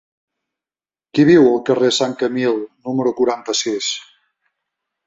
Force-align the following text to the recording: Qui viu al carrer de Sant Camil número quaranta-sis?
Qui 1.17 1.25
viu 1.31 1.45
al 1.51 1.61
carrer 1.67 1.91
de 1.91 1.97
Sant 1.99 2.17
Camil 2.23 2.59
número 2.89 3.17
quaranta-sis? 3.21 3.93